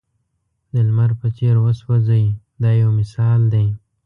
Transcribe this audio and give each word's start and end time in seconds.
د 0.73 0.75
لمر 0.87 1.11
په 1.19 1.27
څېر 1.37 1.55
وسوځئ 1.65 2.25
دا 2.61 2.71
یو 2.81 2.89
مثال 2.99 3.41
دی. 3.53 3.67